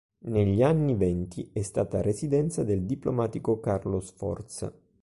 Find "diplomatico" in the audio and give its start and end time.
2.87-3.59